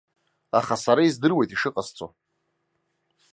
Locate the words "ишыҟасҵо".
1.53-2.07